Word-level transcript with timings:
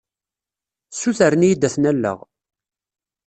Ssutren-iyi-d 0.93 1.61
ad 1.67 1.71
ten-alleɣ. 1.73 2.19